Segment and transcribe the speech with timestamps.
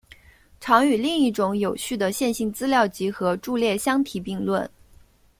[0.59, 4.67] 常与另一种有序的线性资料集合伫列相提并论。